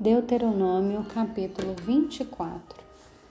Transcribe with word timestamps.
Deuteronômio 0.00 1.04
capítulo 1.12 1.74
24 1.84 2.84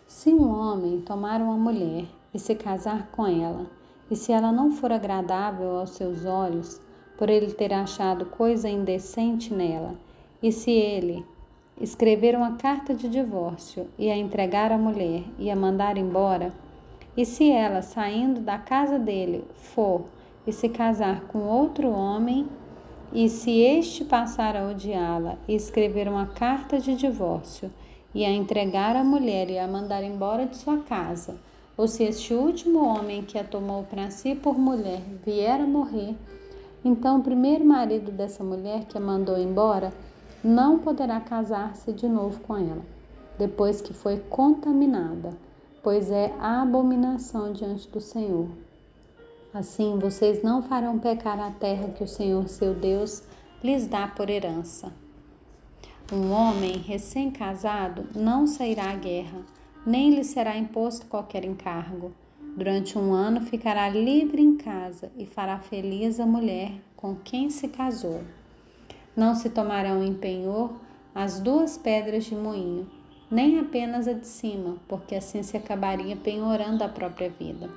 Se 0.05 0.33
um 0.33 0.49
homem 0.49 0.99
tomar 0.99 1.39
uma 1.41 1.55
mulher 1.55 2.03
e 2.33 2.37
se 2.37 2.55
casar 2.55 3.07
com 3.09 3.25
ela, 3.25 3.67
e 4.11 4.17
se 4.17 4.33
ela 4.33 4.51
não 4.51 4.71
for 4.71 4.91
agradável 4.91 5.79
aos 5.79 5.91
seus 5.91 6.25
olhos, 6.25 6.81
por 7.17 7.29
ele 7.29 7.53
ter 7.53 7.73
achado 7.73 8.25
coisa 8.25 8.67
indecente 8.67 9.53
nela, 9.53 9.95
e 10.43 10.51
se 10.51 10.69
ele 10.69 11.25
escrever 11.79 12.35
uma 12.35 12.57
carta 12.57 12.93
de 12.93 13.07
divórcio 13.07 13.87
e 13.97 14.11
a 14.11 14.17
entregar 14.17 14.69
à 14.69 14.77
mulher 14.77 15.23
e 15.39 15.49
a 15.49 15.55
mandar 15.55 15.97
embora, 15.97 16.51
e 17.15 17.25
se 17.25 17.49
ela, 17.49 17.81
saindo 17.81 18.41
da 18.41 18.57
casa 18.57 18.99
dele, 18.99 19.45
for 19.53 20.03
e 20.45 20.51
se 20.51 20.67
casar 20.67 21.21
com 21.27 21.39
outro 21.39 21.89
homem, 21.89 22.45
e 23.13 23.29
se 23.29 23.61
este 23.61 24.03
passar 24.03 24.55
a 24.55 24.67
odiá-la 24.67 25.37
e 25.47 25.55
escrever 25.55 26.07
uma 26.07 26.27
carta 26.27 26.79
de 26.79 26.95
divórcio 26.95 27.71
e 28.13 28.25
a 28.25 28.29
entregar 28.29 28.95
à 28.95 29.03
mulher 29.03 29.49
e 29.49 29.57
a 29.57 29.67
mandar 29.67 30.03
embora 30.03 30.45
de 30.45 30.57
sua 30.57 30.79
casa, 30.79 31.37
ou 31.77 31.87
se 31.87 32.03
este 32.03 32.33
último 32.33 32.83
homem 32.83 33.21
que 33.21 33.37
a 33.37 33.43
tomou 33.43 33.83
para 33.83 34.09
si 34.09 34.35
por 34.35 34.57
mulher 34.57 35.01
vier 35.23 35.61
a 35.61 35.65
morrer, 35.65 36.15
então 36.83 37.19
o 37.19 37.23
primeiro 37.23 37.63
marido 37.63 38.11
dessa 38.11 38.43
mulher 38.43 38.85
que 38.85 38.97
a 38.97 39.01
mandou 39.01 39.37
embora 39.37 39.93
não 40.43 40.79
poderá 40.79 41.19
casar-se 41.19 41.91
de 41.93 42.07
novo 42.07 42.39
com 42.41 42.57
ela, 42.57 42.85
depois 43.37 43.81
que 43.81 43.93
foi 43.93 44.17
contaminada, 44.29 45.37
pois 45.83 46.11
é 46.11 46.33
abominação 46.39 47.51
diante 47.53 47.87
do 47.89 48.01
Senhor. 48.01 48.47
Assim 49.53 49.97
vocês 49.97 50.43
não 50.43 50.61
farão 50.61 50.99
pecar 50.99 51.39
a 51.39 51.51
terra 51.51 51.89
que 51.89 52.03
o 52.03 52.07
Senhor 52.07 52.47
seu 52.47 52.73
Deus 52.73 53.23
lhes 53.63 53.87
dá 53.87 54.07
por 54.07 54.29
herança. 54.29 54.91
Um 56.11 56.31
homem 56.31 56.77
recém-casado 56.77 58.07
não 58.15 58.45
sairá 58.45 58.91
à 58.91 58.95
guerra, 58.95 59.39
nem 59.85 60.11
lhe 60.13 60.23
será 60.23 60.57
imposto 60.57 61.05
qualquer 61.05 61.43
encargo. 61.43 62.13
Durante 62.55 62.97
um 62.97 63.13
ano 63.13 63.41
ficará 63.41 63.89
livre 63.89 64.41
em 64.41 64.57
casa 64.57 65.11
e 65.17 65.25
fará 65.25 65.59
feliz 65.59 66.19
a 66.19 66.25
mulher 66.25 66.71
com 66.95 67.15
quem 67.15 67.49
se 67.49 67.67
casou. 67.67 68.21
Não 69.15 69.35
se 69.35 69.49
tomarão 69.49 70.03
em 70.03 70.13
penhor 70.13 70.73
as 71.13 71.39
duas 71.39 71.77
pedras 71.77 72.25
de 72.25 72.35
moinho, 72.35 72.89
nem 73.29 73.59
apenas 73.59 74.07
a 74.07 74.13
de 74.13 74.27
cima, 74.27 74.77
porque 74.87 75.15
assim 75.15 75.43
se 75.43 75.57
acabaria 75.57 76.15
penhorando 76.15 76.83
a 76.83 76.87
própria 76.87 77.29
vida. 77.29 77.69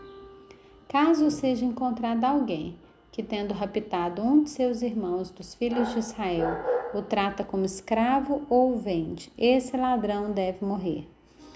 Caso 0.91 1.31
seja 1.31 1.65
encontrado 1.65 2.25
alguém 2.25 2.75
que, 3.13 3.23
tendo 3.23 3.55
raptado 3.55 4.23
um 4.23 4.43
de 4.43 4.51
seus 4.51 4.83
irmãos 4.83 5.31
dos 5.31 5.55
filhos 5.55 5.93
de 5.93 6.01
Israel, 6.01 6.65
o 6.93 7.01
trata 7.01 7.45
como 7.45 7.65
escravo 7.65 8.43
ou 8.51 8.75
o 8.75 8.77
vende, 8.77 9.33
esse 9.39 9.77
ladrão 9.77 10.33
deve 10.33 10.65
morrer. 10.65 11.07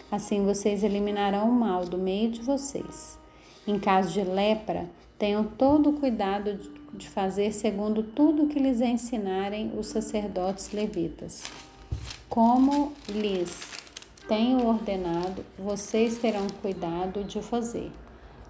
Assim 0.09 0.45
vocês 0.45 0.85
eliminarão 0.85 1.51
o 1.51 1.53
mal 1.53 1.85
do 1.85 1.99
meio 1.99 2.31
de 2.31 2.43
vocês. 2.43 3.19
Em 3.67 3.77
caso 3.77 4.13
de 4.13 4.23
lepra, 4.23 4.89
tenham 5.19 5.43
todo 5.43 5.91
o 5.91 5.99
cuidado 5.99 6.57
de 6.93 7.09
fazer 7.09 7.53
segundo 7.53 8.05
tudo 8.05 8.45
o 8.45 8.49
que 8.49 8.61
lhes 8.61 8.81
ensinarem 8.81 9.73
os 9.77 9.89
sacerdotes 9.89 10.73
levitas. 10.73 11.43
Como 12.29 12.93
lhes 13.09 13.73
tenho 14.29 14.65
ordenado, 14.65 15.45
vocês 15.59 16.19
terão 16.19 16.47
cuidado 16.63 17.25
de 17.25 17.43
fazer. 17.43 17.91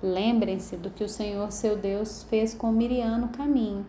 Lembrem-se 0.07 0.77
do 0.77 0.91
que 0.91 1.03
o 1.03 1.09
Senhor 1.09 1.51
seu 1.51 1.79
Deus 1.79 2.25
fez 2.25 2.53
com 2.53 2.71
Miriam 2.71 3.17
no 3.17 3.29
caminho, 3.29 3.87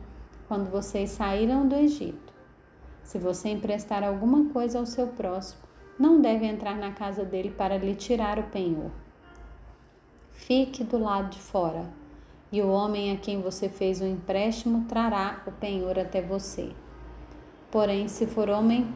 quando 0.47 0.71
vocês 0.71 1.09
saíram 1.09 1.67
do 1.67 1.75
Egito. 1.75 2.33
Se 3.03 3.19
você 3.19 3.49
emprestar 3.49 4.01
alguma 4.01 4.45
coisa 4.53 4.79
ao 4.79 4.85
seu 4.85 5.07
próximo, 5.07 5.59
não 5.99 6.21
deve 6.21 6.45
entrar 6.45 6.77
na 6.77 6.93
casa 6.93 7.25
dele 7.25 7.49
para 7.49 7.77
lhe 7.77 7.93
tirar 7.95 8.39
o 8.39 8.43
penhor. 8.43 8.91
Fique 10.31 10.85
do 10.85 10.97
lado 10.97 11.31
de 11.31 11.39
fora, 11.41 11.91
e 12.49 12.61
o 12.61 12.69
homem 12.69 13.11
a 13.11 13.17
quem 13.17 13.41
você 13.41 13.67
fez 13.67 13.99
o 13.99 14.05
empréstimo 14.05 14.85
trará 14.87 15.43
o 15.45 15.51
penhor 15.51 15.99
até 15.99 16.21
você. 16.21 16.71
Porém, 17.69 18.07
se 18.07 18.25
for 18.25 18.49
homem 18.49 18.87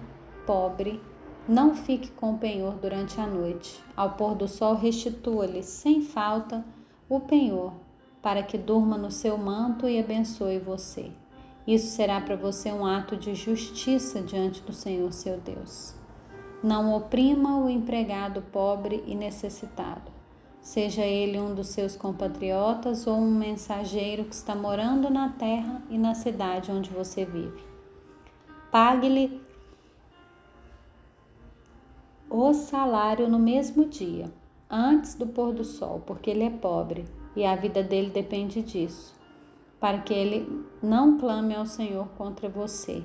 pobre, 0.46 1.02
não 1.46 1.76
fique 1.76 2.12
com 2.12 2.36
o 2.36 2.38
penhor 2.38 2.76
durante 2.76 3.20
a 3.20 3.28
noite. 3.28 3.84
Ao 3.94 4.12
pôr 4.12 4.36
do 4.36 4.48
sol, 4.48 4.74
restitua-lhe 4.76 5.64
sem 5.64 6.02
falta 6.02 6.64
o 7.10 7.20
penhor, 7.20 7.74
para 8.22 8.44
que 8.44 8.58
durma 8.58 8.98
no 8.98 9.10
seu 9.10 9.36
manto 9.38 9.90
e 9.90 10.00
abençoe 10.00 10.60
você. 10.60 11.12
Isso 11.66 11.88
será 11.88 12.22
para 12.22 12.36
você 12.36 12.72
um 12.72 12.86
ato 12.86 13.18
de 13.18 13.34
justiça 13.34 14.22
diante 14.22 14.62
do 14.62 14.72
Senhor 14.72 15.12
seu 15.12 15.40
Deus. 15.40 15.96
Não 16.64 16.94
oprima 16.96 17.58
o 17.58 17.70
empregado 17.70 18.42
pobre 18.52 19.04
e 19.08 19.16
necessitado, 19.16 20.12
seja 20.62 21.02
ele 21.02 21.40
um 21.40 21.56
dos 21.56 21.70
seus 21.70 21.96
compatriotas 21.96 23.08
ou 23.08 23.16
um 23.16 23.32
mensageiro 23.32 24.26
que 24.26 24.36
está 24.36 24.54
morando 24.54 25.10
na 25.10 25.30
terra 25.30 25.82
e 25.90 25.98
na 25.98 26.14
cidade 26.14 26.72
onde 26.72 26.90
você 26.90 27.26
vive. 27.26 27.64
Pague-lhe 28.72 29.42
o 32.30 32.54
salário 32.54 33.28
no 33.28 33.40
mesmo 33.40 33.86
dia 33.86 34.32
antes 34.70 35.16
do 35.16 35.26
pôr 35.26 35.54
do 35.54 35.64
sol, 35.64 36.04
porque 36.06 36.30
ele 36.30 36.44
é 36.44 36.50
pobre 36.50 37.06
e 37.36 37.44
a 37.44 37.56
vida 37.56 37.82
dele 37.82 38.10
depende 38.10 38.62
disso, 38.62 39.16
para 39.80 40.00
que 40.00 40.14
ele 40.14 40.66
não 40.82 41.18
clame 41.18 41.56
ao 41.56 41.66
Senhor 41.66 42.08
contra 42.18 42.48
você 42.48 43.04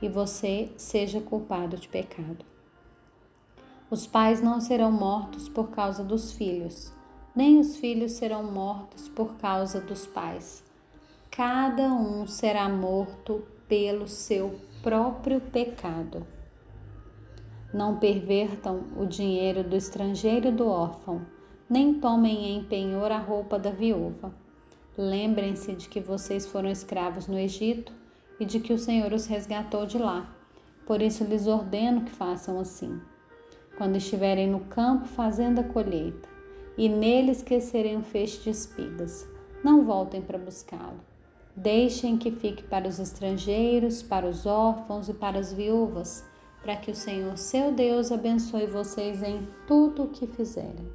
e 0.00 0.08
você 0.08 0.70
seja 0.76 1.20
culpado 1.20 1.76
de 1.76 1.88
pecado. 1.88 2.44
Os 3.90 4.06
pais 4.06 4.40
não 4.40 4.60
serão 4.60 4.92
mortos 4.92 5.48
por 5.48 5.70
causa 5.70 6.04
dos 6.04 6.32
filhos, 6.32 6.92
nem 7.34 7.58
os 7.58 7.76
filhos 7.76 8.12
serão 8.12 8.44
mortos 8.44 9.08
por 9.08 9.34
causa 9.34 9.80
dos 9.80 10.06
pais. 10.06 10.62
Cada 11.30 11.92
um 11.92 12.26
será 12.26 12.68
morto 12.68 13.42
pelo 13.68 14.06
seu 14.06 14.54
próprio 14.82 15.40
pecado. 15.40 16.26
Não 17.72 17.98
pervertam 17.98 18.82
o 18.96 19.06
dinheiro 19.06 19.62
do 19.62 19.76
estrangeiro 19.76 20.48
e 20.48 20.52
do 20.52 20.66
órfão, 20.66 21.24
nem 21.68 21.94
tomem 21.94 22.56
em 22.56 22.64
penhor 22.64 23.12
a 23.12 23.18
roupa 23.18 23.60
da 23.60 23.70
viúva. 23.70 24.34
Lembrem-se 24.98 25.74
de 25.74 25.88
que 25.88 26.00
vocês 26.00 26.46
foram 26.46 26.68
escravos 26.68 27.28
no 27.28 27.38
Egito 27.38 27.92
e 28.40 28.44
de 28.44 28.58
que 28.58 28.72
o 28.72 28.78
Senhor 28.78 29.12
os 29.12 29.26
resgatou 29.26 29.86
de 29.86 29.98
lá. 29.98 30.28
Por 30.84 31.00
isso 31.00 31.22
lhes 31.22 31.46
ordeno 31.46 32.00
que 32.00 32.10
façam 32.10 32.58
assim. 32.58 33.00
Quando 33.78 33.94
estiverem 33.94 34.50
no 34.50 34.60
campo 34.60 35.06
fazendo 35.06 35.60
a 35.60 35.64
colheita, 35.64 36.28
e 36.76 36.88
nele 36.88 37.30
esquecerem 37.30 37.96
o 37.96 38.02
feixe 38.02 38.40
de 38.42 38.50
espigas, 38.50 39.28
não 39.62 39.84
voltem 39.84 40.20
para 40.20 40.38
buscá-lo. 40.38 40.98
Deixem 41.54 42.16
que 42.16 42.32
fique 42.32 42.64
para 42.64 42.88
os 42.88 42.98
estrangeiros, 42.98 44.02
para 44.02 44.26
os 44.26 44.44
órfãos 44.44 45.08
e 45.08 45.14
para 45.14 45.38
as 45.38 45.52
viúvas 45.52 46.28
para 46.62 46.76
que 46.76 46.90
o 46.90 46.94
Senhor, 46.94 47.36
seu 47.36 47.72
Deus, 47.72 48.12
abençoe 48.12 48.66
vocês 48.66 49.22
em 49.22 49.46
tudo 49.66 50.04
o 50.04 50.08
que 50.08 50.26
fizerem. 50.26 50.90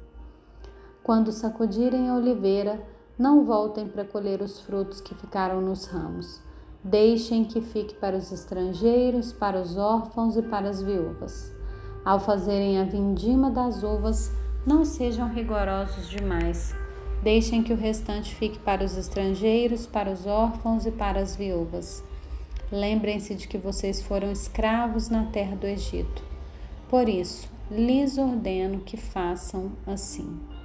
Quando 1.02 1.32
sacudirem 1.32 2.08
a 2.08 2.14
oliveira, 2.14 2.80
não 3.18 3.44
voltem 3.44 3.88
para 3.88 4.04
colher 4.04 4.42
os 4.42 4.60
frutos 4.60 5.00
que 5.00 5.14
ficaram 5.14 5.60
nos 5.60 5.86
ramos. 5.86 6.40
Deixem 6.82 7.44
que 7.44 7.60
fique 7.60 7.94
para 7.94 8.16
os 8.16 8.30
estrangeiros, 8.30 9.32
para 9.32 9.60
os 9.60 9.76
órfãos 9.76 10.36
e 10.36 10.42
para 10.42 10.68
as 10.68 10.82
viúvas. 10.82 11.54
Ao 12.04 12.20
fazerem 12.20 12.78
a 12.78 12.84
vindima 12.84 13.50
das 13.50 13.82
uvas, 13.82 14.30
não 14.66 14.84
sejam 14.84 15.28
rigorosos 15.28 16.08
demais. 16.08 16.74
Deixem 17.22 17.62
que 17.62 17.72
o 17.72 17.76
restante 17.76 18.34
fique 18.34 18.58
para 18.58 18.84
os 18.84 18.96
estrangeiros, 18.96 19.86
para 19.86 20.10
os 20.12 20.26
órfãos 20.26 20.86
e 20.86 20.92
para 20.92 21.20
as 21.20 21.34
viúvas. 21.34 22.04
Lembrem-se 22.70 23.34
de 23.34 23.46
que 23.46 23.56
vocês 23.56 24.02
foram 24.02 24.32
escravos 24.32 25.08
na 25.08 25.26
terra 25.26 25.54
do 25.54 25.66
Egito. 25.66 26.22
Por 26.88 27.08
isso, 27.08 27.48
lhes 27.70 28.18
ordeno 28.18 28.80
que 28.80 28.96
façam 28.96 29.72
assim. 29.86 30.55